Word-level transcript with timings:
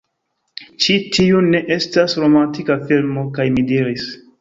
"Ĉi 0.85 0.95
tiu 1.17 1.43
ne 1.51 1.63
estas 1.77 2.19
romantika 2.25 2.81
filmo!" 2.91 3.31
kaj 3.41 3.51
mi 3.57 3.71
diris: 3.73 4.15